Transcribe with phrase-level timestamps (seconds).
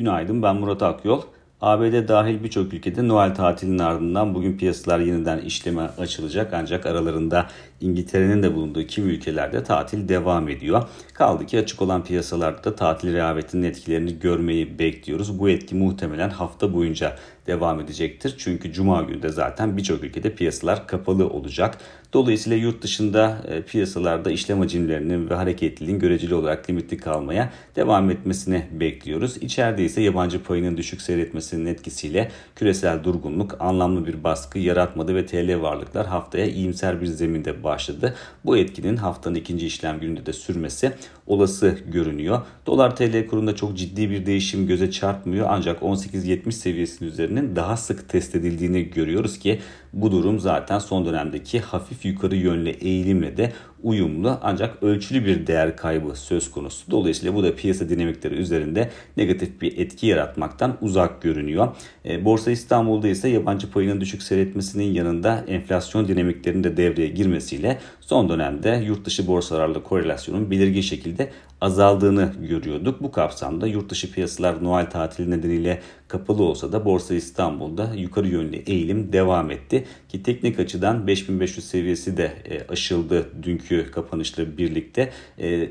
[0.00, 1.22] Günaydın ben Murat Akyol.
[1.60, 7.46] ABD dahil birçok ülkede Noel tatilinin ardından bugün piyasalar yeniden işleme açılacak ancak aralarında
[7.80, 10.82] İngiltere'nin de bulunduğu kimi ülkelerde tatil devam ediyor.
[11.14, 15.38] Kaldı ki açık olan piyasalarda tatil rehavetinin etkilerini görmeyi bekliyoruz.
[15.38, 17.16] Bu etki muhtemelen hafta boyunca
[17.50, 18.34] devam edecektir.
[18.38, 21.78] Çünkü cuma günü de zaten birçok ülkede piyasalar kapalı olacak.
[22.12, 28.66] Dolayısıyla yurt dışında e, piyasalarda işlem hacimlerinin ve hareketliliğin göreceli olarak limitli kalmaya devam etmesini
[28.72, 29.36] bekliyoruz.
[29.36, 35.62] İçeride ise yabancı payının düşük seyretmesinin etkisiyle küresel durgunluk anlamlı bir baskı yaratmadı ve TL
[35.62, 38.14] varlıklar haftaya iyimser bir zeminde başladı.
[38.44, 40.92] Bu etkinin haftanın ikinci işlem gününde de sürmesi
[41.26, 42.42] olası görünüyor.
[42.66, 48.08] Dolar TL kurunda çok ciddi bir değişim göze çarpmıyor ancak 18.70 seviyesinin üzerinin daha sık
[48.08, 49.60] test edildiğini görüyoruz ki
[49.92, 55.76] bu durum zaten son dönemdeki hafif yukarı yönlü eğilimle de uyumlu ancak ölçülü bir değer
[55.76, 56.90] kaybı söz konusu.
[56.90, 61.68] Dolayısıyla bu da piyasa dinamikleri üzerinde negatif bir etki yaratmaktan uzak görünüyor.
[62.04, 68.28] E, Borsa İstanbul'da ise yabancı payının düşük seyretmesinin yanında enflasyon dinamiklerinin de devreye girmesiyle son
[68.28, 73.02] dönemde yurt dışı borsalarla korelasyonun belirgin şekilde azaldığını görüyorduk.
[73.02, 78.56] Bu kapsamda yurt dışı piyasalar Noel tatili nedeniyle kapalı olsa da Borsa İstanbul'da yukarı yönlü
[78.56, 79.84] eğilim devam etti.
[80.08, 85.12] Ki teknik açıdan 5500 seviyesi de e, aşıldı dünkü kapanışla birlikte.
[85.38, 85.70] E,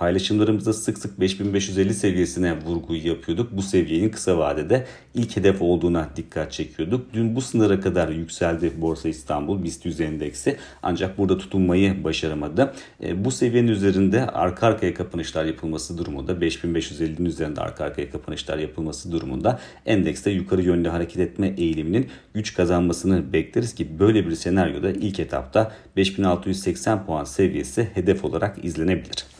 [0.00, 3.52] Paylaşımlarımızda sık sık 5550 seviyesine vurgu yapıyorduk.
[3.52, 7.06] Bu seviyenin kısa vadede ilk hedef olduğuna dikkat çekiyorduk.
[7.12, 12.74] Dün bu sınıra kadar yükseldi Borsa İstanbul BIST 100 endeksi ancak burada tutunmayı başaramadı.
[13.02, 19.12] E, bu seviyenin üzerinde arka arkaya kapanışlar yapılması durumunda 5550'nin üzerinde arka arkaya kapanışlar yapılması
[19.12, 25.20] durumunda endekste yukarı yönlü hareket etme eğiliminin güç kazanmasını bekleriz ki böyle bir senaryoda ilk
[25.20, 29.39] etapta 5680 puan seviyesi hedef olarak izlenebilir.